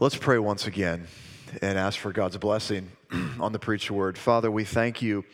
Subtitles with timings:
[0.00, 1.08] Let's pray once again
[1.60, 2.90] and ask for God's blessing
[3.38, 4.16] on the preached word.
[4.16, 5.26] Father, we thank you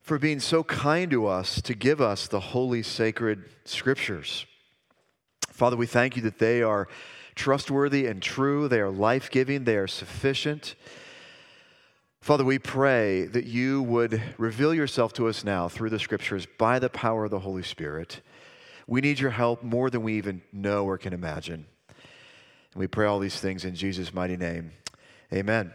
[0.00, 4.46] for being so kind to us to give us the holy, sacred scriptures.
[5.50, 6.88] Father, we thank you that they are
[7.34, 10.74] trustworthy and true, they are life giving, they are sufficient.
[12.22, 16.78] Father, we pray that you would reveal yourself to us now through the scriptures by
[16.78, 18.22] the power of the Holy Spirit.
[18.86, 21.66] We need your help more than we even know or can imagine.
[22.74, 24.72] And we pray all these things in Jesus' mighty name.
[25.32, 25.72] Amen.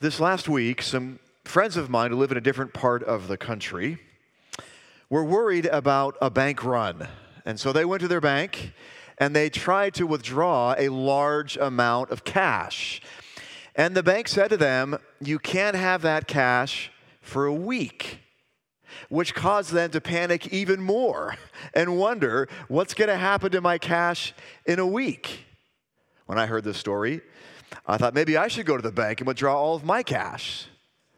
[0.00, 3.38] This last week, some friends of mine who live in a different part of the
[3.38, 3.98] country
[5.08, 7.08] were worried about a bank run.
[7.46, 8.72] And so they went to their bank
[9.16, 13.00] and they tried to withdraw a large amount of cash.
[13.74, 16.90] And the bank said to them, You can't have that cash
[17.22, 18.18] for a week
[19.08, 21.36] which caused them to panic even more
[21.74, 24.34] and wonder what's going to happen to my cash
[24.66, 25.44] in a week.
[26.26, 27.20] When I heard this story,
[27.86, 30.66] I thought maybe I should go to the bank and withdraw all of my cash.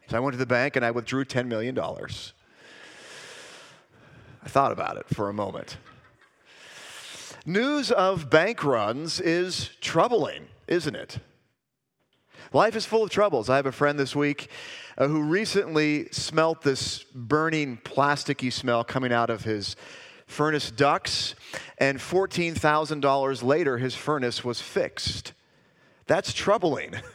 [0.09, 1.77] So I went to the bank and I withdrew $10 million.
[1.79, 5.77] I thought about it for a moment.
[7.45, 11.19] News of bank runs is troubling, isn't it?
[12.53, 13.49] Life is full of troubles.
[13.49, 14.49] I have a friend this week
[14.97, 19.75] uh, who recently smelt this burning, plasticky smell coming out of his
[20.25, 21.35] furnace ducts,
[21.77, 25.33] and $14,000 later, his furnace was fixed.
[26.05, 26.95] That's troubling.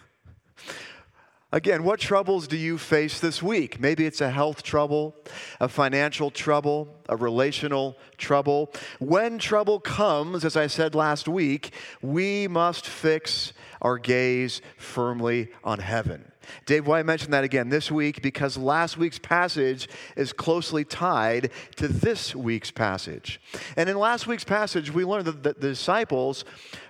[1.55, 3.79] Again, what troubles do you face this week?
[3.79, 5.15] Maybe it's a health trouble,
[5.61, 8.73] a financial trouble, a relational trouble.
[9.01, 13.53] When trouble comes, as I said last week, we must fix
[13.83, 16.32] our gaze firmly on heaven.
[16.67, 21.89] Dave White mentioned that again this week because last week's passage is closely tied to
[21.89, 23.41] this week's passage.
[23.77, 26.45] And in last week's passage, we learned that the disciples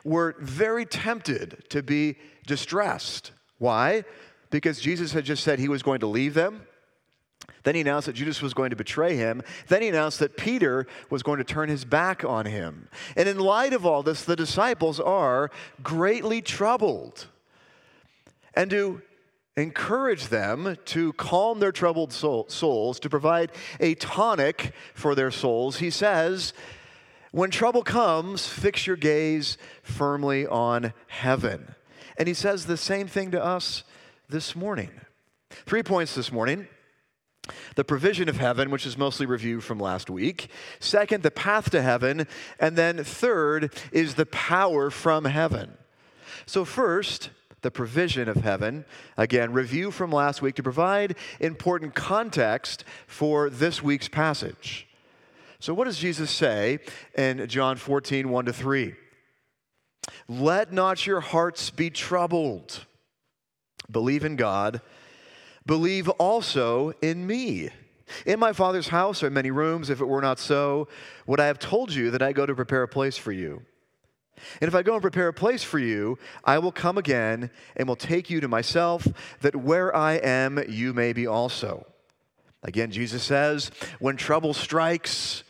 [0.05, 3.33] were very tempted to be distressed.
[3.59, 4.05] Why?
[4.50, 6.66] Because Jesus had just said he was going to leave them.
[7.65, 9.43] Then he announced that Judas was going to betray him.
[9.69, 12.88] Then he announced that Peter was going to turn his back on him.
[13.16, 15.50] And in light of all this, the disciples are
[15.82, 17.27] greatly troubled.
[18.54, 19.03] And to
[19.57, 25.79] encourage them to calm their troubled soul, souls, to provide a tonic for their souls,
[25.79, 26.53] he says,
[27.33, 31.75] When trouble comes, fix your gaze firmly on heaven.
[32.17, 33.85] And he says the same thing to us
[34.29, 34.91] this morning.
[35.51, 36.69] Three points this morning.
[37.75, 40.49] The provision of heaven, which is mostly review from last week.
[40.79, 42.27] Second, the path to heaven.
[42.61, 45.73] And then third is the power from heaven.
[46.47, 47.31] So, first,
[47.62, 48.84] the provision of heaven.
[49.17, 54.87] Again, review from last week to provide important context for this week's passage.
[55.59, 56.81] So, what does Jesus say
[57.17, 58.95] in John 14, 1 to 3?
[60.28, 62.84] Let not your hearts be troubled.
[63.91, 64.81] Believe in God,
[65.67, 67.71] believe also in me.
[68.27, 69.89] In my Father's house are many rooms.
[69.89, 70.89] If it were not so,
[71.27, 73.62] would I have told you that I go to prepare a place for you?
[74.60, 77.88] And if I go and prepare a place for you, I will come again and
[77.88, 79.06] will take you to myself,
[79.41, 81.86] that where I am, you may be also.
[82.62, 85.42] Again, Jesus says, when trouble strikes,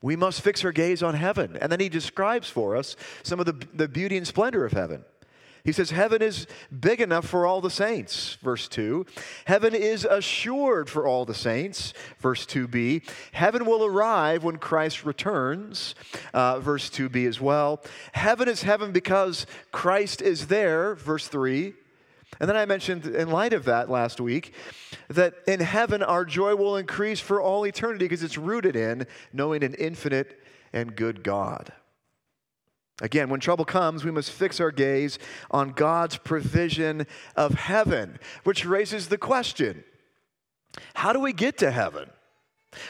[0.00, 1.56] we must fix our gaze on heaven.
[1.60, 5.04] And then he describes for us some of the, the beauty and splendor of heaven.
[5.64, 6.46] He says, Heaven is
[6.80, 9.06] big enough for all the saints, verse 2.
[9.44, 13.08] Heaven is assured for all the saints, verse 2b.
[13.32, 15.94] Heaven will arrive when Christ returns,
[16.34, 17.80] uh, verse 2b as well.
[18.12, 21.74] Heaven is heaven because Christ is there, verse 3.
[22.40, 24.54] And then I mentioned, in light of that last week,
[25.08, 29.62] that in heaven our joy will increase for all eternity because it's rooted in knowing
[29.62, 30.40] an infinite
[30.72, 31.72] and good God.
[33.00, 35.18] Again, when trouble comes, we must fix our gaze
[35.50, 39.84] on God's provision of heaven, which raises the question
[40.94, 42.08] how do we get to heaven?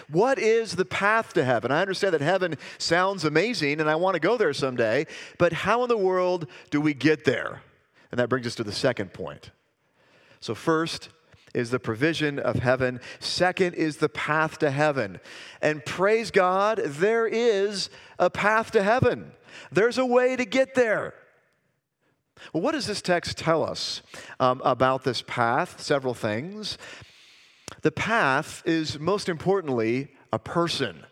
[0.08, 1.72] What is the path to heaven?
[1.72, 5.06] I understand that heaven sounds amazing and I want to go there someday,
[5.38, 7.62] but how in the world do we get there?
[8.10, 9.50] And that brings us to the second point.
[10.40, 11.08] So, first
[11.54, 15.20] is the provision of heaven, second is the path to heaven.
[15.60, 19.32] And praise God, there is a path to heaven.
[19.70, 21.14] There's a way to get there.
[22.52, 24.02] Well, what does this text tell us
[24.40, 25.80] um, about this path?
[25.80, 26.78] Several things.
[27.82, 31.04] The path is most importantly a person,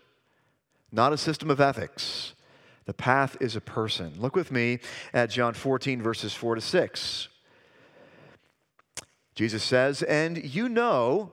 [0.92, 2.34] not a system of ethics.
[2.86, 4.14] The path is a person.
[4.18, 4.80] Look with me
[5.12, 7.28] at John 14, verses 4 to 6.
[9.34, 11.32] Jesus says, And you know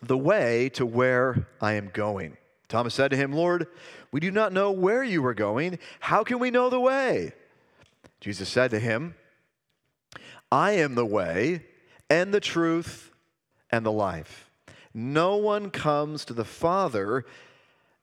[0.00, 2.36] the way to where I am going.
[2.68, 3.66] Thomas said to him, Lord,
[4.12, 5.78] we do not know where you are going.
[6.00, 7.32] How can we know the way?
[8.20, 9.14] Jesus said to him,
[10.50, 11.64] I am the way
[12.08, 13.12] and the truth
[13.70, 14.50] and the life.
[14.92, 17.24] No one comes to the Father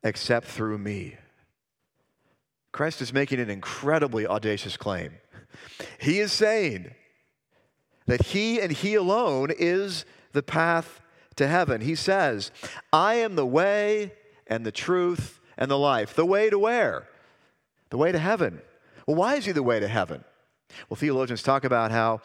[0.03, 1.17] except through me.
[2.71, 5.13] Christ is making an incredibly audacious claim.
[5.99, 6.93] He is saying
[8.05, 11.01] that He and He alone is the path
[11.35, 11.81] to heaven.
[11.81, 12.51] He says,
[12.93, 14.13] I am the way
[14.45, 16.13] and the truth and the life.
[16.13, 17.07] The way to where?
[17.89, 18.61] The way to heaven.
[19.05, 20.23] Well, why is He the way to heaven?
[20.89, 22.21] Well, theologians talk about how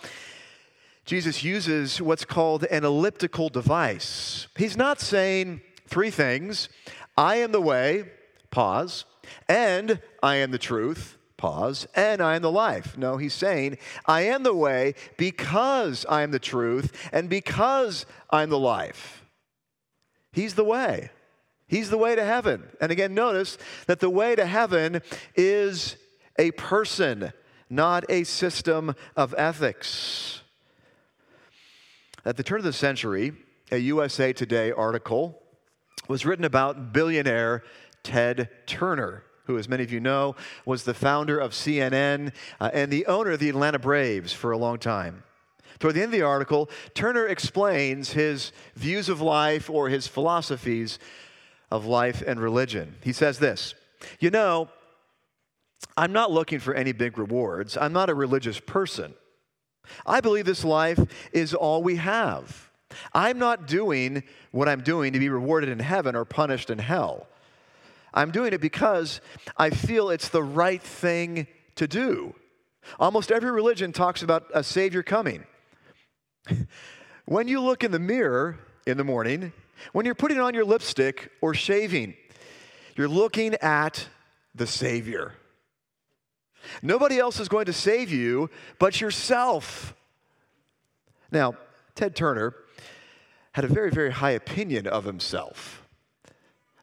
[1.04, 4.46] Jesus uses what's called an elliptical device.
[4.56, 6.68] He's not saying three things
[7.16, 8.04] I am the way,
[8.50, 9.04] pause,
[9.48, 12.96] and I am the truth, pause, and I am the life.
[12.96, 18.50] No, he's saying, I am the way because I am the truth and because I'm
[18.50, 19.24] the life.
[20.32, 21.10] He's the way.
[21.72, 22.64] He's the way to heaven.
[22.82, 25.00] And again, notice that the way to heaven
[25.34, 25.96] is
[26.38, 27.32] a person,
[27.70, 30.42] not a system of ethics.
[32.26, 33.32] At the turn of the century,
[33.70, 35.42] a USA Today article
[36.08, 37.62] was written about billionaire
[38.02, 40.36] Ted Turner, who, as many of you know,
[40.66, 44.58] was the founder of CNN uh, and the owner of the Atlanta Braves for a
[44.58, 45.22] long time.
[45.78, 50.98] Toward the end of the article, Turner explains his views of life or his philosophies
[51.72, 52.96] of life and religion.
[53.02, 53.74] He says this
[54.20, 54.68] You know,
[55.96, 57.76] I'm not looking for any big rewards.
[57.76, 59.14] I'm not a religious person.
[60.06, 61.00] I believe this life
[61.32, 62.70] is all we have.
[63.14, 67.26] I'm not doing what I'm doing to be rewarded in heaven or punished in hell.
[68.12, 69.22] I'm doing it because
[69.56, 71.46] I feel it's the right thing
[71.76, 72.34] to do.
[73.00, 75.46] Almost every religion talks about a Savior coming.
[77.24, 79.52] when you look in the mirror in the morning,
[79.92, 82.14] when you're putting on your lipstick or shaving,
[82.96, 84.08] you're looking at
[84.54, 85.34] the Savior.
[86.82, 89.94] Nobody else is going to save you but yourself.
[91.30, 91.54] Now,
[91.94, 92.54] Ted Turner
[93.52, 95.86] had a very, very high opinion of himself.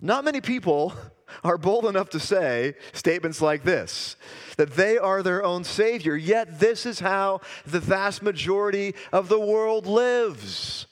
[0.02, 0.94] Not many people
[1.44, 4.16] are bold enough to say statements like this
[4.58, 9.40] that they are their own Savior, yet, this is how the vast majority of the
[9.40, 10.86] world lives.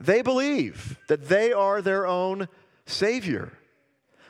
[0.00, 2.48] They believe that they are their own
[2.86, 3.52] Savior.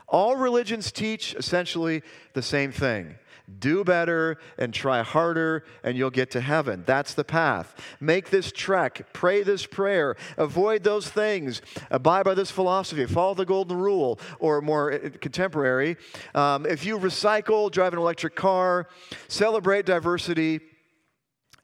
[0.08, 2.02] All religions teach essentially
[2.34, 3.16] the same thing
[3.58, 6.82] do better and try harder, and you'll get to heaven.
[6.86, 7.74] That's the path.
[8.00, 13.44] Make this trek, pray this prayer, avoid those things, abide by this philosophy, follow the
[13.44, 15.96] golden rule, or more uh, contemporary.
[16.34, 18.88] Um, if you recycle, drive an electric car,
[19.28, 20.60] celebrate diversity,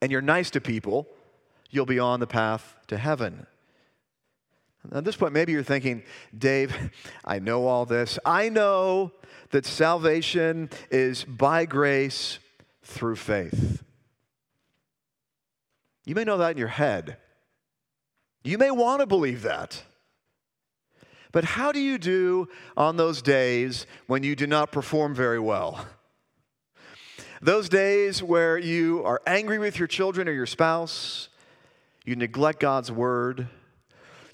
[0.02, 1.08] and you're nice to people,
[1.70, 3.46] you'll be on the path to heaven.
[4.92, 6.02] At this point, maybe you're thinking,
[6.36, 6.90] Dave,
[7.24, 8.18] I know all this.
[8.24, 9.12] I know
[9.50, 12.38] that salvation is by grace
[12.82, 13.82] through faith.
[16.04, 17.18] You may know that in your head.
[18.42, 19.82] You may want to believe that.
[21.30, 25.86] But how do you do on those days when you do not perform very well?
[27.42, 31.28] Those days where you are angry with your children or your spouse,
[32.04, 33.48] you neglect God's word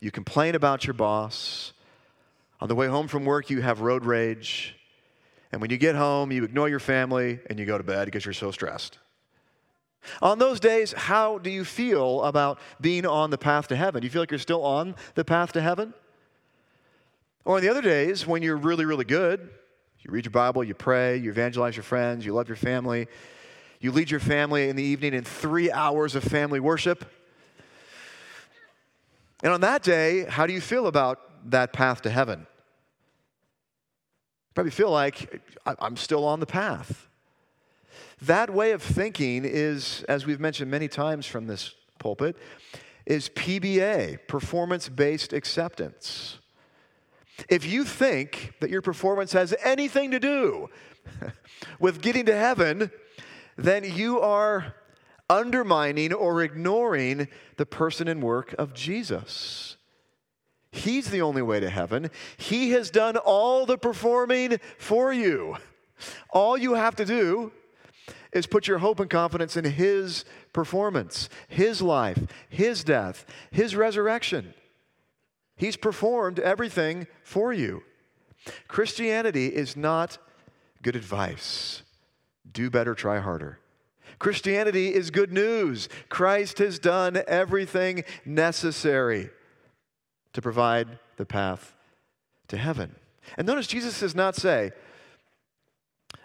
[0.00, 1.72] you complain about your boss.
[2.60, 4.74] On the way home from work, you have road rage.
[5.52, 8.24] And when you get home, you ignore your family and you go to bed because
[8.24, 8.98] you're so stressed.
[10.22, 14.00] On those days, how do you feel about being on the path to heaven?
[14.00, 15.94] Do you feel like you're still on the path to heaven?
[17.44, 19.50] Or on the other days, when you're really, really good,
[20.00, 23.08] you read your Bible, you pray, you evangelize your friends, you love your family,
[23.80, 27.04] you lead your family in the evening in three hours of family worship,
[29.42, 32.46] and on that day, how do you feel about that path to heaven?
[34.54, 37.08] Probably feel like I'm still on the path.
[38.22, 42.36] That way of thinking is, as we've mentioned many times from this pulpit,
[43.04, 46.38] is PBA, performance based acceptance.
[47.50, 50.70] If you think that your performance has anything to do
[51.78, 52.90] with getting to heaven,
[53.56, 54.74] then you are
[55.28, 59.76] undermining or ignoring the person and work of Jesus.
[60.70, 62.10] He's the only way to heaven.
[62.36, 65.56] He has done all the performing for you.
[66.30, 67.52] All you have to do
[68.32, 74.52] is put your hope and confidence in His performance, His life, His death, His resurrection.
[75.56, 77.82] He's performed everything for you.
[78.68, 80.18] Christianity is not
[80.82, 81.82] good advice.
[82.50, 83.58] Do better, try harder.
[84.18, 85.88] Christianity is good news.
[86.08, 89.30] Christ has done everything necessary
[90.32, 91.74] to provide the path
[92.48, 92.94] to heaven.
[93.36, 94.72] And notice Jesus does not say,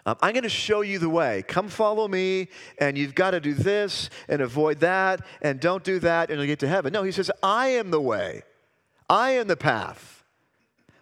[0.06, 1.44] Um, I'm going to show you the way.
[1.48, 6.00] Come follow me, and you've got to do this and avoid that, and don't do
[6.00, 6.94] that, and you'll get to heaven.
[6.94, 8.44] No, he says, I am the way.
[9.10, 10.24] I am the path.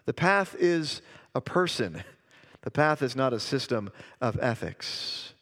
[0.06, 1.02] The path is
[1.36, 2.04] a person,
[2.62, 5.34] the path is not a system of ethics.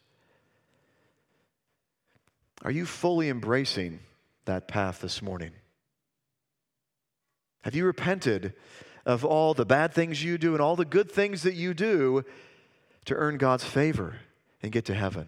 [2.63, 3.99] Are you fully embracing
[4.45, 5.51] that path this morning?
[7.61, 8.53] Have you repented
[9.05, 12.23] of all the bad things you do and all the good things that you do
[13.05, 14.17] to earn God's favor
[14.61, 15.27] and get to heaven?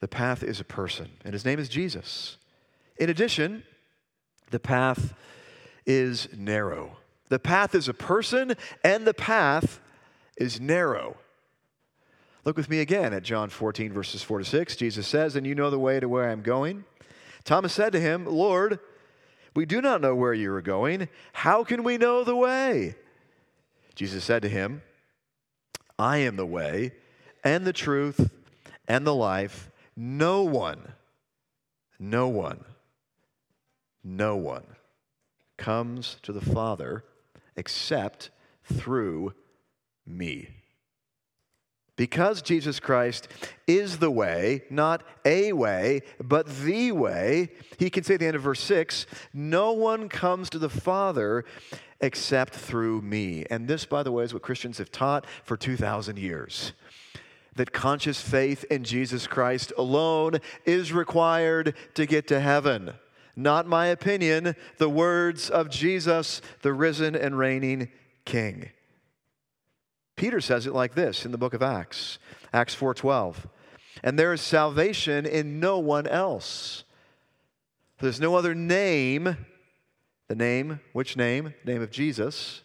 [0.00, 2.38] The path is a person, and his name is Jesus.
[2.96, 3.64] In addition,
[4.50, 5.14] the path
[5.84, 6.96] is narrow.
[7.28, 9.80] The path is a person, and the path
[10.36, 11.16] is narrow.
[12.44, 14.76] Look with me again at John 14, verses 4 to 6.
[14.76, 16.84] Jesus says, And you know the way to where I'm going.
[17.44, 18.78] Thomas said to him, Lord,
[19.54, 21.08] we do not know where you are going.
[21.32, 22.94] How can we know the way?
[23.94, 24.82] Jesus said to him,
[25.98, 26.92] I am the way
[27.44, 28.30] and the truth
[28.88, 29.70] and the life.
[29.96, 30.92] No one,
[31.98, 32.64] no one,
[34.02, 34.64] no one
[35.58, 37.04] comes to the Father
[37.56, 38.30] except
[38.64, 39.34] through
[40.06, 40.48] me.
[42.00, 43.28] Because Jesus Christ
[43.66, 48.36] is the way, not a way, but the way, he can say at the end
[48.36, 49.04] of verse 6
[49.34, 51.44] no one comes to the Father
[52.00, 53.44] except through me.
[53.50, 56.72] And this, by the way, is what Christians have taught for 2,000 years
[57.56, 62.94] that conscious faith in Jesus Christ alone is required to get to heaven.
[63.36, 67.90] Not my opinion, the words of Jesus, the risen and reigning
[68.24, 68.70] King.
[70.20, 72.18] Peter says it like this in the book of Acts,
[72.52, 73.48] Acts 4:12.
[74.04, 76.84] And there is salvation in no one else.
[78.00, 79.34] There's no other name,
[80.28, 81.54] the name, which name?
[81.64, 82.64] Name of Jesus.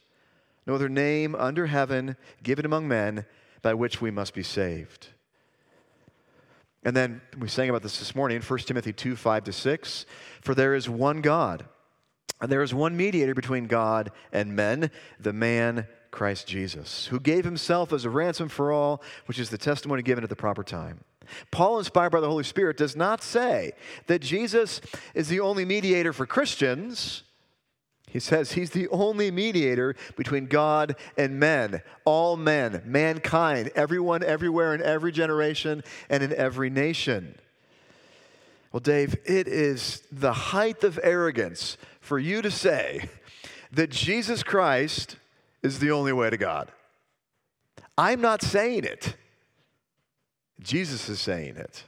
[0.68, 3.26] No other name under heaven given among men
[3.62, 5.08] by which we must be saved.
[6.84, 10.06] And then we sang about this this morning, 1 Timothy 2 5 to 6.
[10.42, 11.64] For there is one God,
[12.42, 17.46] and there is one mediator between God and men, the man Christ Jesus, who gave
[17.46, 21.02] himself as a ransom for all, which is the testimony given at the proper time.
[21.52, 23.74] Paul, inspired by the Holy Spirit, does not say
[24.08, 24.82] that Jesus
[25.14, 27.24] is the only mediator for Christians.
[28.10, 34.74] He says he's the only mediator between God and men, all men, mankind, everyone, everywhere,
[34.74, 37.36] in every generation, and in every nation.
[38.72, 43.10] Well, Dave, it is the height of arrogance for you to say
[43.72, 45.18] that Jesus Christ
[45.66, 46.72] is the only way to God.
[47.98, 49.16] I'm not saying it,
[50.60, 51.84] Jesus is saying it.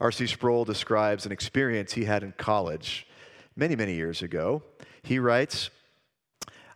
[0.00, 0.26] R.C.
[0.26, 3.06] Sproul describes an experience he had in college
[3.54, 4.62] many, many years ago.
[5.02, 5.70] He writes,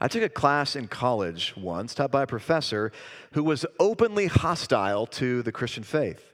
[0.00, 2.92] I took a class in college once taught by a professor
[3.32, 6.32] who was openly hostile to the Christian faith.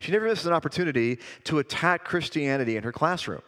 [0.00, 3.42] She never missed an opportunity to attack Christianity in her classroom.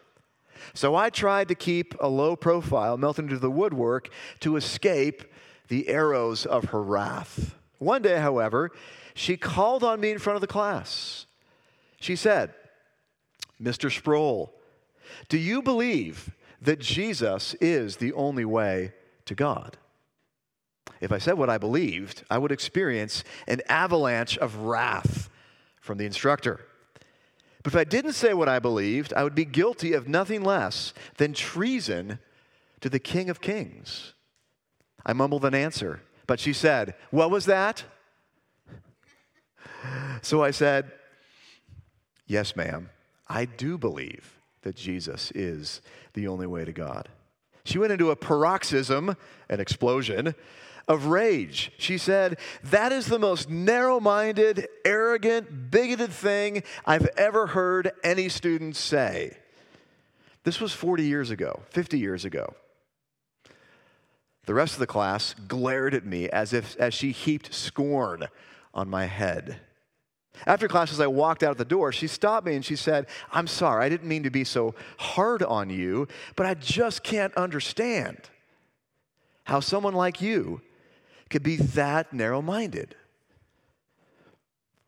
[0.75, 4.09] So I tried to keep a low profile, melting into the woodwork
[4.41, 5.25] to escape
[5.69, 7.55] the arrows of her wrath.
[7.79, 8.71] One day, however,
[9.15, 11.27] she called on me in front of the class.
[11.99, 12.55] She said,
[13.63, 13.95] Mr.
[13.95, 14.53] Sproul,
[15.29, 16.31] do you believe
[16.63, 18.93] that Jesus is the only way
[19.27, 19.77] to God?
[21.01, 25.31] If I said what I believed, I would experience an avalanche of wrath
[25.81, 26.61] from the instructor.
[27.63, 30.95] But if I didn't say what I believed, I would be guilty of nothing less
[31.19, 32.19] than treason
[32.81, 34.15] to the King of Kings.
[35.05, 37.85] I mumbled an answer, but she said, What was that?
[40.23, 40.93] So I said,
[42.27, 42.91] Yes, ma'am,
[43.29, 45.81] I do believe that Jesus is
[46.13, 47.09] the only way to God.
[47.65, 49.17] She went into a paroxysm,
[49.49, 50.35] an explosion,
[50.91, 51.71] of rage.
[51.79, 58.29] She said, That is the most narrow minded, arrogant, bigoted thing I've ever heard any
[58.29, 59.37] student say.
[60.43, 62.55] This was 40 years ago, 50 years ago.
[64.47, 68.27] The rest of the class glared at me as if as she heaped scorn
[68.75, 69.61] on my head.
[70.45, 73.47] After class, as I walked out the door, she stopped me and she said, I'm
[73.47, 78.19] sorry, I didn't mean to be so hard on you, but I just can't understand
[79.45, 80.63] how someone like you
[81.31, 82.95] could be that narrow minded.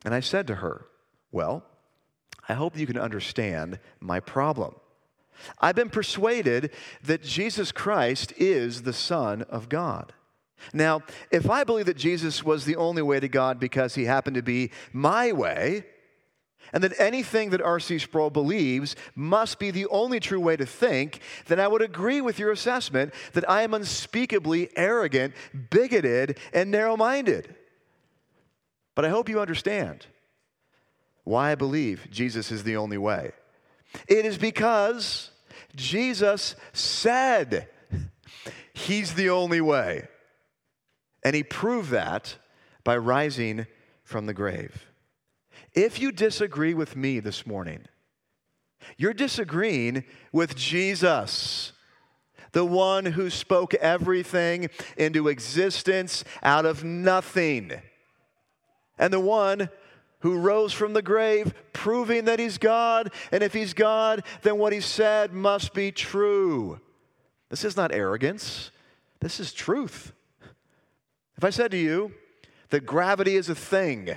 [0.04, 0.86] And I said to her,
[1.30, 1.64] Well,
[2.48, 4.74] I hope you can understand my problem.
[5.60, 6.70] I've been persuaded
[7.02, 10.12] that Jesus Christ is the Son of God.
[10.72, 14.36] Now, if I believe that Jesus was the only way to God because he happened
[14.36, 15.84] to be my way,
[16.72, 17.98] and that anything that R.C.
[17.98, 22.38] Sproul believes must be the only true way to think, then I would agree with
[22.38, 25.34] your assessment that I am unspeakably arrogant,
[25.70, 27.54] bigoted, and narrow minded.
[28.94, 30.06] But I hope you understand
[31.24, 33.32] why I believe Jesus is the only way.
[34.08, 35.30] It is because
[35.74, 37.68] Jesus said
[38.72, 40.08] he's the only way.
[41.24, 42.36] And he proved that
[42.84, 43.66] by rising
[44.04, 44.86] from the grave.
[45.74, 47.86] If you disagree with me this morning,
[48.96, 51.72] you're disagreeing with Jesus,
[52.52, 57.72] the one who spoke everything into existence out of nothing,
[58.98, 59.70] and the one
[60.20, 63.12] who rose from the grave, proving that he's God.
[63.32, 66.80] And if he's God, then what he said must be true.
[67.48, 68.70] This is not arrogance,
[69.20, 70.12] this is truth.
[71.36, 72.12] If I said to you
[72.70, 74.16] that gravity is a thing,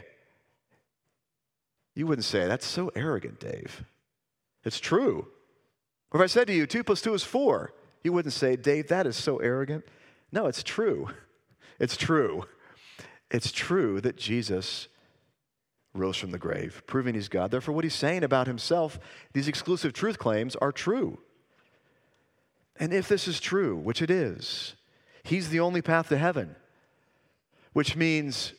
[1.96, 3.84] you wouldn't say, That's so arrogant, Dave.
[4.64, 5.28] It's true.
[6.12, 7.74] Or if I said to you, 2 plus 2 is 4,
[8.04, 9.86] you wouldn't say, Dave, that is so arrogant.
[10.32, 11.10] No, it's true.
[11.78, 12.46] It's true.
[13.30, 14.88] It's true that Jesus
[15.94, 17.52] rose from the grave, proving he's God.
[17.52, 18.98] Therefore, what he's saying about himself,
[19.34, 21.20] these exclusive truth claims, are true.
[22.78, 24.76] And if this is true, which it is,
[25.24, 26.56] he's the only path to heaven,
[27.74, 28.54] which means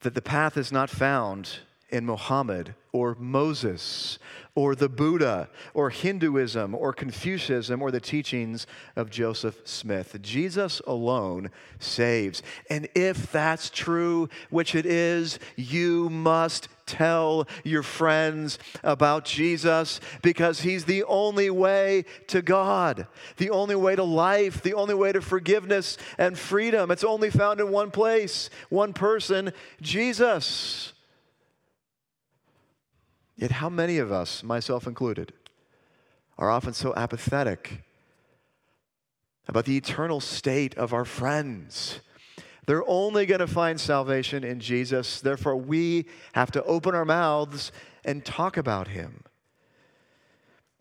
[0.00, 4.18] that the path is not found in Muhammad or Moses
[4.54, 8.66] or the Buddha or Hinduism or Confucianism or the teachings
[8.96, 10.16] of Joseph Smith.
[10.22, 12.42] Jesus alone saves.
[12.68, 20.60] And if that's true, which it is, you must tell your friends about Jesus because
[20.60, 23.06] he's the only way to God,
[23.36, 26.90] the only way to life, the only way to forgiveness and freedom.
[26.90, 30.92] It's only found in one place, one person, Jesus.
[33.36, 35.32] Yet, how many of us, myself included,
[36.36, 37.84] are often so apathetic
[39.48, 42.00] about the eternal state of our friends?
[42.66, 45.20] They're only going to find salvation in Jesus.
[45.20, 47.72] Therefore, we have to open our mouths
[48.04, 49.24] and talk about him.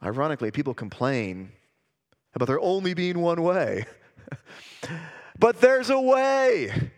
[0.03, 1.51] Ironically, people complain
[2.33, 3.85] about there only being one way.
[5.39, 6.91] but there's a way.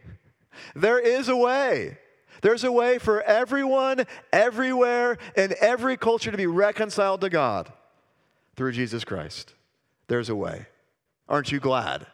[0.76, 1.98] There is a way.
[2.41, 7.72] There's a way for everyone, everywhere, in every culture to be reconciled to God
[8.56, 9.54] through Jesus Christ.
[10.08, 10.65] There's a way.
[11.30, 12.08] Aren't you glad?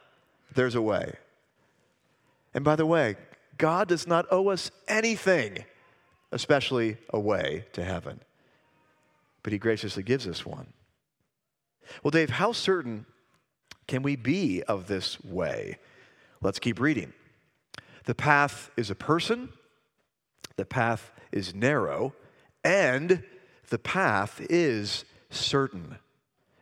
[0.53, 1.15] There's a way.
[2.57, 3.17] And by the way,
[3.59, 5.63] God does not owe us anything,
[6.31, 8.19] especially a way to heaven.
[9.43, 10.73] But He graciously gives us one.
[12.01, 13.05] Well, Dave, how certain
[13.85, 15.77] can we be of this way?
[16.41, 17.13] Let's keep reading.
[18.05, 19.49] The path is a person,
[20.55, 22.15] the path is narrow,
[22.63, 23.21] and
[23.69, 25.99] the path is certain.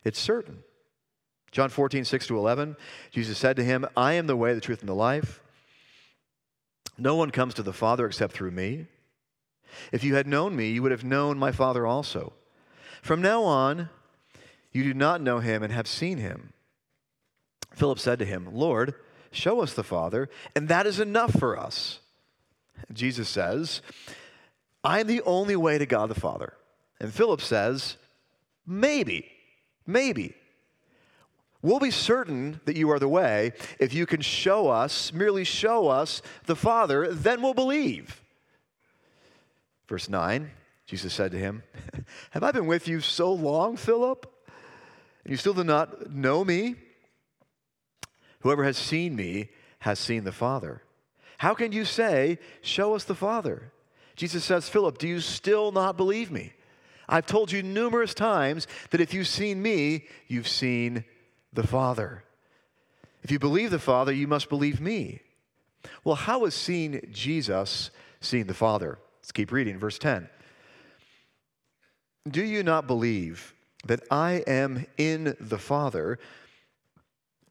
[0.04, 0.62] It's certain.
[1.54, 2.76] John 14, 6 to 11,
[3.12, 5.42] Jesus said to him, I am the way, the truth, and the life.
[6.98, 8.88] No one comes to the Father except through me.
[9.92, 12.34] If you had known me, you would have known my Father also.
[13.02, 13.90] From now on,
[14.72, 16.54] you do not know him and have seen him.
[17.74, 18.94] Philip said to him, Lord,
[19.32, 22.00] show us the Father, and that is enough for us.
[22.92, 23.82] Jesus says,
[24.84, 26.54] I am the only way to God the Father.
[27.00, 27.98] And Philip says,
[28.66, 29.30] Maybe,
[29.86, 30.36] maybe.
[31.66, 35.88] We'll be certain that you are the way if you can show us, merely show
[35.88, 38.22] us the Father, then we'll believe.
[39.88, 40.52] Verse 9,
[40.86, 41.64] Jesus said to him,
[42.30, 44.32] Have I been with you so long, Philip?
[45.24, 46.76] And you still do not know me?
[48.42, 49.50] Whoever has seen me
[49.80, 50.84] has seen the Father.
[51.40, 53.72] How can you say, Show us the Father?
[54.16, 56.54] Jesus says, Philip, do you still not believe me?
[57.10, 61.06] I've told you numerous times that if you've seen me, you've seen
[61.56, 62.24] the Father.
[63.24, 65.22] If you believe the Father, you must believe me.
[66.04, 67.90] Well, how is seeing Jesus
[68.22, 69.00] seeing the Father?
[69.22, 70.30] Let's keep reading, verse 10.
[72.30, 73.54] Do you not believe
[73.86, 76.20] that I am in the Father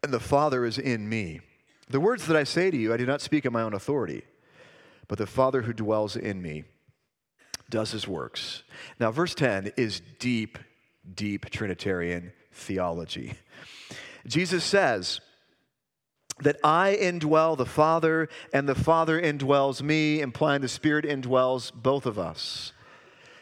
[0.03, 1.40] and the Father is in me?
[1.88, 4.23] The words that I say to you, I do not speak on my own authority,
[5.09, 6.64] but the Father who dwells in me
[7.71, 8.62] does his works.
[8.99, 10.59] Now, verse 10 is deep,
[11.14, 13.35] deep Trinitarian theology.
[14.27, 15.21] Jesus says,
[16.41, 22.07] that I indwell the Father and the Father indwells me, implying the Spirit indwells both
[22.07, 22.73] of us.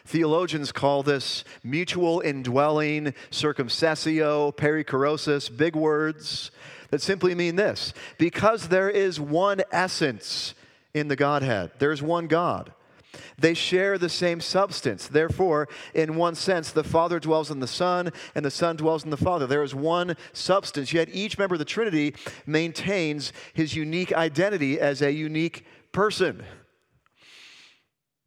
[0.05, 6.51] Theologians call this mutual indwelling, circumcessio, perichoresis, big words
[6.89, 10.53] that simply mean this because there is one essence
[10.93, 12.73] in the Godhead, there's one God.
[13.37, 15.07] They share the same substance.
[15.07, 19.09] Therefore, in one sense, the Father dwells in the Son, and the Son dwells in
[19.09, 19.47] the Father.
[19.47, 25.01] There is one substance, yet each member of the Trinity maintains his unique identity as
[25.01, 26.43] a unique person.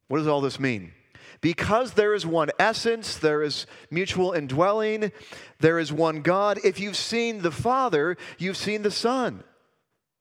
[0.09, 0.93] What does all this mean?
[1.41, 5.13] Because there is one essence, there is mutual indwelling,
[5.61, 6.59] there is one God.
[6.65, 9.45] If you've seen the Father, you've seen the Son.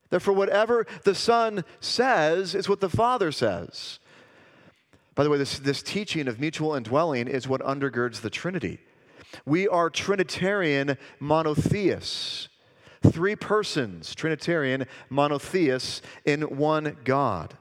[0.10, 4.00] Therefore, whatever the Son says is what the Father says.
[5.16, 8.80] By the way, this, this teaching of mutual indwelling is what undergirds the Trinity.
[9.46, 12.50] We are Trinitarian monotheists,
[13.02, 17.58] three persons, Trinitarian monotheists in one God.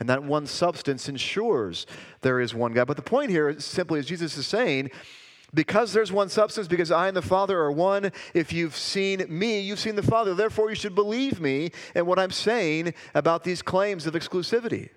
[0.00, 1.86] And that one substance ensures
[2.22, 2.86] there is one God.
[2.86, 4.90] But the point here is simply, as Jesus is saying,
[5.52, 9.60] because there's one substance, because I and the Father are one, if you've seen me,
[9.60, 10.34] you've seen the Father.
[10.34, 14.88] Therefore, you should believe me and what I'm saying about these claims of exclusivity.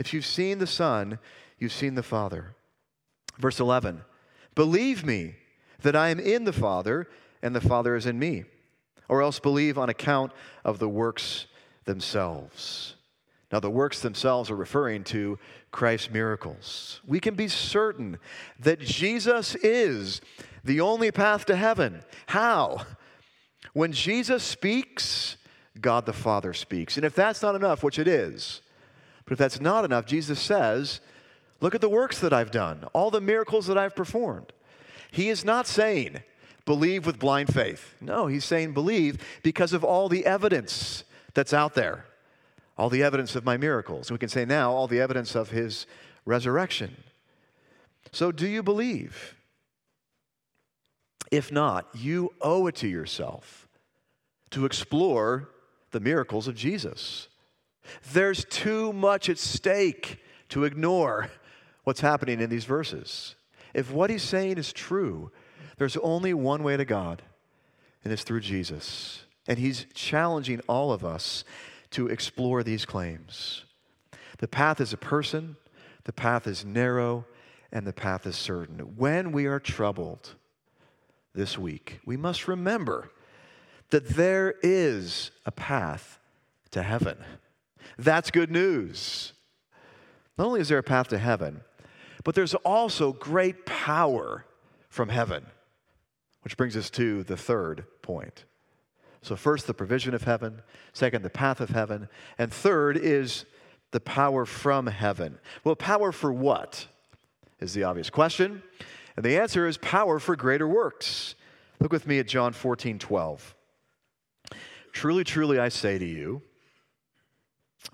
[0.00, 1.18] If you've seen the Son,
[1.58, 2.54] you've seen the Father.
[3.38, 4.00] Verse 11
[4.54, 5.34] Believe me
[5.82, 7.06] that I am in the Father
[7.42, 8.44] and the Father is in me,
[9.10, 10.32] or else believe on account
[10.64, 11.44] of the works
[11.84, 12.96] themselves.
[13.52, 15.38] Now, the works themselves are referring to
[15.70, 17.02] Christ's miracles.
[17.06, 18.18] We can be certain
[18.58, 20.22] that Jesus is
[20.64, 22.00] the only path to heaven.
[22.28, 22.86] How?
[23.74, 25.36] When Jesus speaks,
[25.78, 26.96] God the Father speaks.
[26.96, 28.62] And if that's not enough, which it is,
[29.30, 30.98] but if that's not enough, Jesus says,
[31.60, 34.52] Look at the works that I've done, all the miracles that I've performed.
[35.12, 36.24] He is not saying,
[36.64, 37.94] believe with blind faith.
[38.00, 42.06] No, he's saying, believe because of all the evidence that's out there,
[42.76, 44.10] all the evidence of my miracles.
[44.10, 45.86] We can say now, all the evidence of his
[46.24, 46.96] resurrection.
[48.10, 49.36] So, do you believe?
[51.30, 53.68] If not, you owe it to yourself
[54.50, 55.50] to explore
[55.92, 57.28] the miracles of Jesus.
[58.12, 60.18] There's too much at stake
[60.50, 61.30] to ignore
[61.84, 63.34] what's happening in these verses.
[63.74, 65.30] If what he's saying is true,
[65.76, 67.22] there's only one way to God,
[68.04, 69.24] and it's through Jesus.
[69.48, 71.44] And he's challenging all of us
[71.92, 73.64] to explore these claims.
[74.38, 75.56] The path is a person,
[76.04, 77.26] the path is narrow,
[77.72, 78.78] and the path is certain.
[78.96, 80.34] When we are troubled
[81.34, 83.10] this week, we must remember
[83.90, 86.18] that there is a path
[86.70, 87.18] to heaven.
[87.98, 89.32] That's good news.
[90.38, 91.60] Not only is there a path to heaven,
[92.24, 94.44] but there's also great power
[94.88, 95.46] from heaven,
[96.42, 98.44] which brings us to the third point.
[99.22, 100.62] So, first, the provision of heaven.
[100.92, 102.08] Second, the path of heaven.
[102.38, 103.44] And third is
[103.90, 105.38] the power from heaven.
[105.62, 106.86] Well, power for what?
[107.60, 108.62] Is the obvious question.
[109.16, 111.34] And the answer is power for greater works.
[111.80, 113.54] Look with me at John 14, 12.
[114.92, 116.42] Truly, truly, I say to you,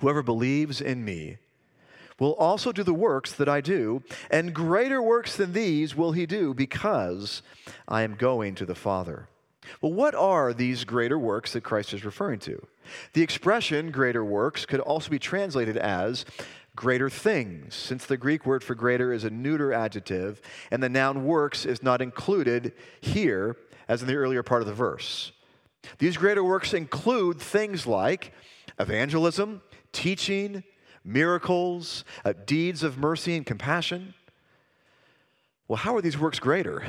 [0.01, 1.39] Whoever believes in me
[2.19, 6.27] will also do the works that I do, and greater works than these will he
[6.27, 7.43] do because
[7.87, 9.29] I am going to the Father.
[9.81, 12.67] Well, what are these greater works that Christ is referring to?
[13.13, 16.25] The expression greater works could also be translated as
[16.75, 21.25] greater things, since the Greek word for greater is a neuter adjective, and the noun
[21.25, 23.57] works is not included here
[23.89, 25.33] as in the earlier part of the verse.
[25.99, 28.33] These greater works include things like
[28.79, 29.63] evangelism,
[29.97, 30.63] teaching,
[31.03, 34.13] miracles, uh, deeds of mercy and compassion.
[35.69, 36.85] Well, how are these works greater?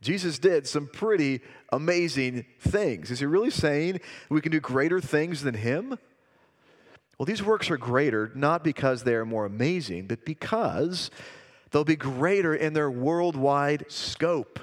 [0.00, 1.40] Jesus did some pretty
[1.72, 3.12] amazing things.
[3.12, 5.98] Is he really saying we can do greater things than him?
[7.16, 11.10] Well, these works are greater not because they are more amazing, but because
[11.70, 14.58] they'll be greater in their worldwide scope,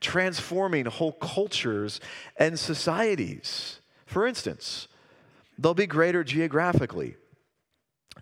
[0.00, 2.00] transforming whole cultures
[2.36, 3.80] and societies.
[4.06, 4.88] For instance,
[5.58, 7.16] They'll be greater geographically.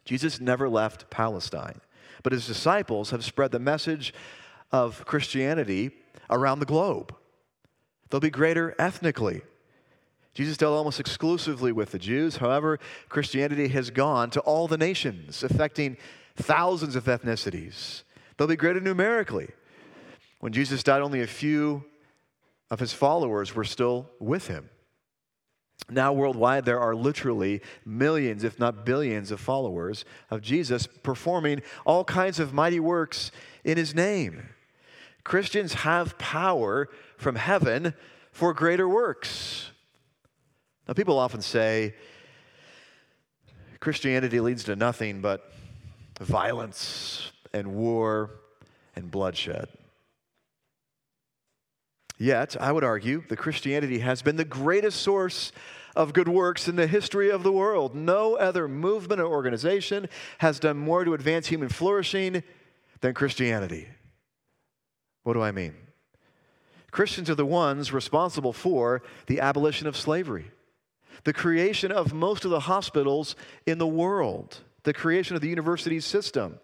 [0.05, 1.81] Jesus never left Palestine,
[2.23, 4.13] but his disciples have spread the message
[4.73, 5.93] of Christianity
[6.31, 7.15] around the globe.
[8.11, 9.43] They'll be greater ethnically.
[10.35, 12.37] Jesus dealt almost exclusively with the Jews.
[12.37, 15.97] However, Christianity has gone to all the nations, affecting
[16.37, 18.03] thousands of ethnicities.
[18.37, 19.51] They'll be greater numerically.
[20.41, 21.85] When Jesus died, only a few
[22.71, 24.69] of his followers were still with him.
[25.91, 32.05] Now, worldwide, there are literally millions, if not billions, of followers of Jesus performing all
[32.05, 33.31] kinds of mighty works
[33.65, 34.49] in his name.
[35.25, 37.95] Christians have power from heaven
[38.33, 39.71] for greater works.
[40.89, 41.95] Now, people often say
[43.81, 45.53] Christianity leads to nothing but
[46.21, 48.31] violence and war
[48.97, 49.69] and bloodshed.
[52.25, 55.53] Yet, I would argue that Christianity has been the greatest source
[55.95, 57.95] of good works in the history of the world.
[57.95, 60.09] No other movement or organization
[60.39, 62.43] has done more to advance human flourishing
[63.03, 63.89] than Christianity.
[65.25, 65.75] What do I mean?
[66.91, 70.51] Christians are the ones responsible for the abolition of slavery,
[71.25, 76.01] the creation of most of the hospitals in the world, the creation of the university
[76.01, 76.59] system.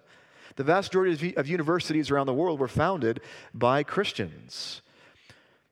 [0.57, 3.21] The vast majority of universities around the world were founded
[3.53, 4.81] by Christians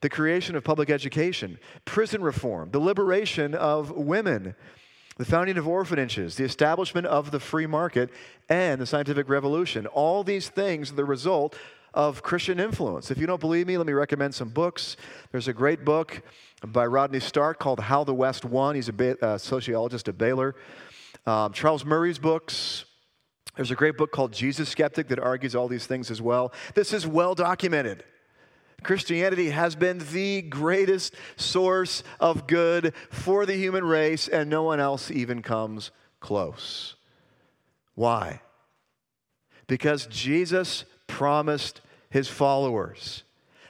[0.00, 4.54] the creation of public education, prison reform, the liberation of women,
[5.16, 8.10] the founding of orphanages, the establishment of the free market,
[8.48, 9.86] and the scientific revolution.
[9.88, 11.56] All these things are the result
[11.92, 13.10] of Christian influence.
[13.10, 14.96] If you don't believe me, let me recommend some books.
[15.32, 16.22] There's a great book
[16.64, 18.76] by Rodney Stark called How the West Won.
[18.76, 20.54] He's a ba- uh, sociologist at Baylor.
[21.26, 22.84] Um, Charles Murray's books.
[23.56, 26.52] There's a great book called Jesus Skeptic that argues all these things as well.
[26.74, 28.04] This is well documented.
[28.82, 34.80] Christianity has been the greatest source of good for the human race, and no one
[34.80, 36.94] else even comes close.
[37.94, 38.40] Why?
[39.66, 43.24] Because Jesus promised his followers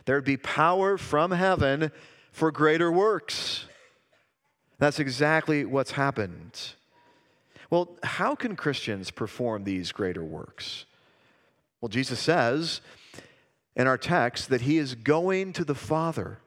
[0.05, 1.93] there'd be power from heaven
[2.33, 3.67] for greater works.
[4.79, 6.59] That's exactly what's happened.
[7.69, 10.87] Well, how can Christians perform these greater works?
[11.81, 12.81] Well, Jesus says
[13.79, 16.41] in our text that he is going to the Father.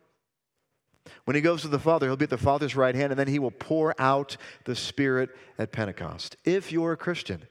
[1.23, 3.27] When he goes to the Father, he'll be at the Father's right hand, and then
[3.27, 6.35] he will pour out the Spirit at Pentecost.
[6.43, 7.41] If you're a Christian,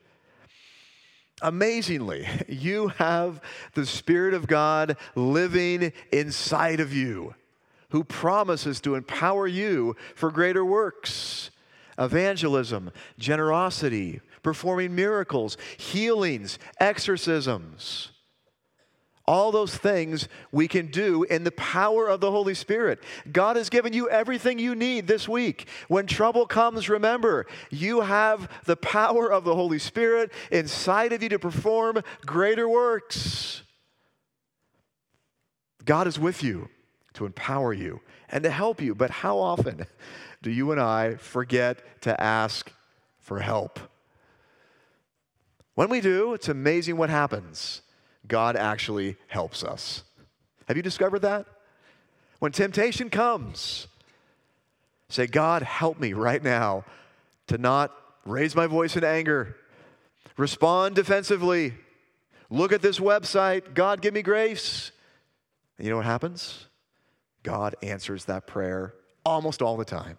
[1.40, 3.40] amazingly, you have
[3.74, 7.34] the Spirit of God living inside of you,
[7.88, 11.50] who promises to empower you for greater works
[11.98, 18.09] evangelism, generosity, performing miracles, healings, exorcisms.
[19.30, 22.98] All those things we can do in the power of the Holy Spirit.
[23.30, 25.68] God has given you everything you need this week.
[25.86, 31.28] When trouble comes, remember, you have the power of the Holy Spirit inside of you
[31.28, 33.62] to perform greater works.
[35.84, 36.68] God is with you
[37.14, 38.96] to empower you and to help you.
[38.96, 39.86] But how often
[40.42, 42.72] do you and I forget to ask
[43.20, 43.78] for help?
[45.76, 47.82] When we do, it's amazing what happens.
[48.30, 50.04] God actually helps us.
[50.68, 51.46] Have you discovered that?
[52.38, 53.88] When temptation comes,
[55.08, 56.84] say, God, help me right now
[57.48, 57.92] to not
[58.24, 59.56] raise my voice in anger,
[60.36, 61.74] respond defensively,
[62.48, 63.74] look at this website.
[63.74, 64.92] God, give me grace.
[65.76, 66.66] And you know what happens?
[67.42, 68.94] God answers that prayer
[69.26, 70.18] almost all the time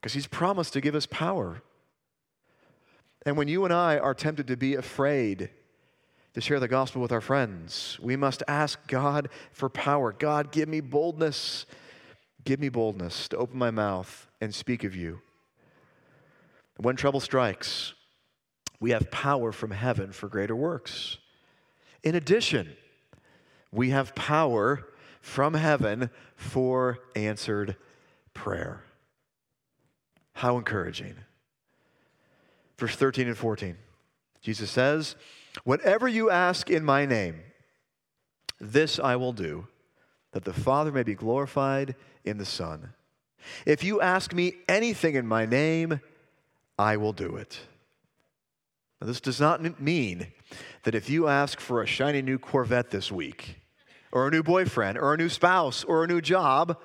[0.00, 1.60] because He's promised to give us power.
[3.26, 5.50] And when you and I are tempted to be afraid,
[6.36, 7.98] to share the gospel with our friends.
[7.98, 10.12] We must ask God for power.
[10.12, 11.64] God, give me boldness.
[12.44, 15.22] Give me boldness to open my mouth and speak of you.
[16.76, 17.94] When trouble strikes,
[18.80, 21.16] we have power from heaven for greater works.
[22.02, 22.76] In addition,
[23.72, 24.86] we have power
[25.22, 27.76] from heaven for answered
[28.34, 28.82] prayer.
[30.34, 31.14] How encouraging.
[32.76, 33.78] Verse 13 and 14.
[34.42, 35.16] Jesus says,
[35.64, 37.40] Whatever you ask in my name,
[38.60, 39.68] this I will do,
[40.32, 42.92] that the Father may be glorified in the Son.
[43.64, 46.00] If you ask me anything in my name,
[46.78, 47.58] I will do it.
[49.00, 50.26] Now, this does not mean
[50.84, 53.56] that if you ask for a shiny new Corvette this week,
[54.12, 56.78] or a new boyfriend, or a new spouse, or a new job,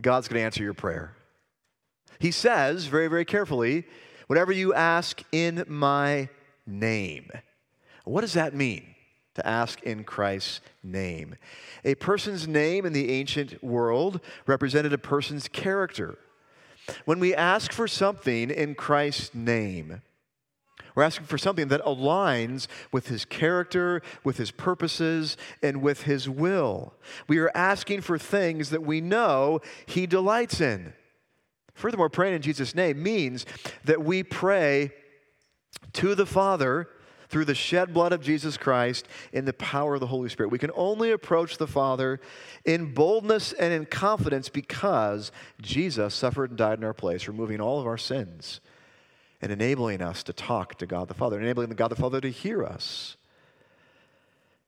[0.00, 1.16] God's going to answer your prayer.
[2.18, 3.84] He says very, very carefully,
[4.26, 6.28] whatever you ask in my
[6.66, 7.30] name.
[8.06, 8.94] What does that mean?
[9.34, 11.34] To ask in Christ's name.
[11.84, 16.16] A person's name in the ancient world represented a person's character.
[17.04, 20.00] When we ask for something in Christ's name,
[20.94, 26.28] we're asking for something that aligns with his character, with his purposes, and with his
[26.28, 26.94] will.
[27.28, 30.94] We are asking for things that we know he delights in.
[31.74, 33.44] Furthermore, praying in Jesus' name means
[33.84, 34.92] that we pray
[35.94, 36.88] to the Father
[37.28, 40.50] through the shed blood of Jesus Christ in the power of the Holy Spirit.
[40.50, 42.20] We can only approach the Father
[42.64, 47.80] in boldness and in confidence because Jesus suffered and died in our place, removing all
[47.80, 48.60] of our sins
[49.42, 52.64] and enabling us to talk to God the Father, enabling God the Father to hear
[52.64, 53.16] us.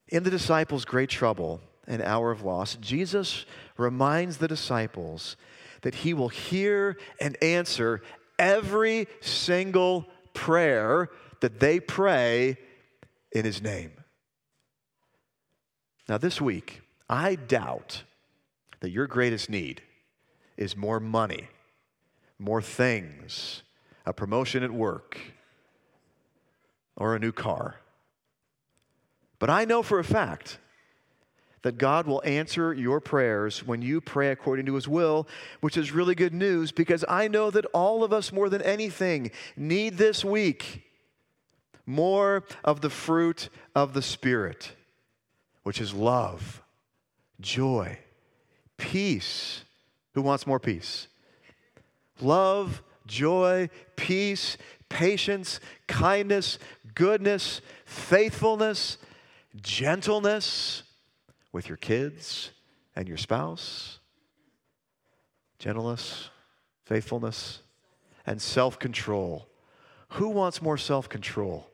[0.08, 3.44] In the disciples' great trouble and hour of loss, Jesus
[3.76, 5.36] reminds the disciples
[5.82, 8.02] that he will hear and answer
[8.38, 11.08] every single prayer
[11.40, 12.56] that they pray
[13.32, 13.92] in his name.
[16.08, 18.04] Now, this week, I doubt
[18.80, 19.82] that your greatest need
[20.56, 21.48] is more money
[22.38, 23.62] more things,
[24.06, 25.18] a promotion at work,
[26.96, 27.76] or a new car.
[29.38, 30.58] But I know for a fact
[31.62, 35.26] that God will answer your prayers when you pray according to His will,
[35.60, 39.32] which is really good news because I know that all of us, more than anything,
[39.56, 40.84] need this week
[41.88, 44.72] more of the fruit of the Spirit,
[45.62, 46.62] which is love,
[47.40, 47.98] joy,
[48.76, 49.64] peace.
[50.12, 51.08] Who wants more peace?
[52.20, 54.58] Love, joy, peace,
[54.90, 56.58] patience, kindness,
[56.94, 58.98] goodness, faithfulness,
[59.56, 60.82] gentleness
[61.52, 62.50] with your kids
[62.94, 63.98] and your spouse,
[65.58, 66.28] gentleness,
[66.84, 67.62] faithfulness,
[68.26, 69.48] and self control.
[70.10, 71.70] Who wants more self control?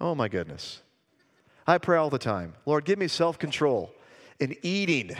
[0.00, 0.82] Oh my goodness.
[1.66, 3.92] I pray all the time Lord, give me self control
[4.38, 5.12] in eating,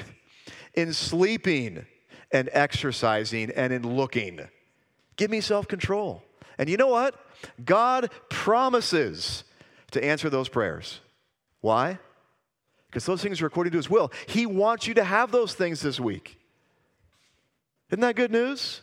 [0.74, 1.84] in sleeping,
[2.32, 4.40] and exercising, and in looking.
[5.16, 6.22] Give me self control.
[6.58, 7.14] And you know what?
[7.64, 9.44] God promises
[9.92, 11.00] to answer those prayers.
[11.60, 11.98] Why?
[12.86, 14.10] Because those things are according to His will.
[14.26, 16.38] He wants you to have those things this week.
[17.90, 18.82] Isn't that good news?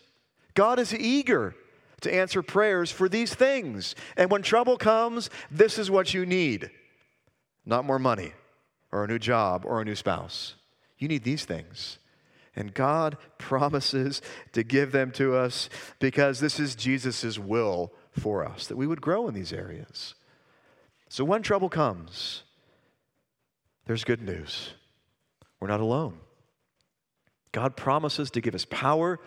[0.53, 1.55] God is eager
[2.01, 3.95] to answer prayers for these things.
[4.15, 6.69] And when trouble comes, this is what you need
[7.65, 8.31] not more money
[8.93, 10.55] or a new job or a new spouse.
[10.97, 11.99] You need these things.
[12.55, 14.21] And God promises
[14.53, 19.01] to give them to us because this is Jesus' will for us, that we would
[19.01, 20.15] grow in these areas.
[21.09, 22.43] So when trouble comes,
[23.85, 24.71] there's good news.
[25.59, 26.17] We're not alone.
[27.51, 29.19] God promises to give us power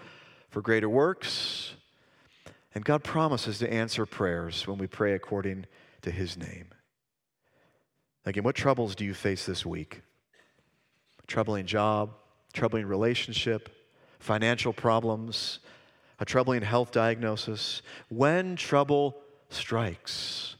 [0.51, 1.75] for greater works,
[2.75, 5.67] and God promises to answer prayers when we pray according
[6.03, 6.67] to His name.
[8.27, 10.03] Again, what troubles do you face this week?
[11.23, 12.11] A troubling job,
[12.53, 13.69] troubling relationship,
[14.19, 15.61] financial problems,
[16.21, 17.83] a troubling health diagnosis.
[18.09, 19.17] When trouble
[19.49, 20.57] strikes,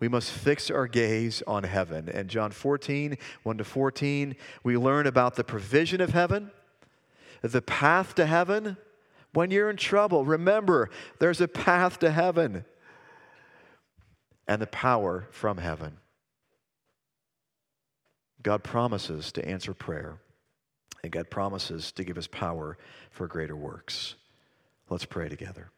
[0.00, 2.08] we must fix our gaze on heaven.
[2.08, 6.50] And John 14, 1 to 14, we learn about the provision of heaven,
[7.42, 8.76] the path to heaven,
[9.32, 12.64] when you're in trouble, remember there's a path to heaven
[14.48, 15.98] and the power from heaven.
[18.42, 20.18] God promises to answer prayer,
[21.02, 22.78] and God promises to give us power
[23.10, 24.14] for greater works.
[24.88, 25.70] Let's pray together.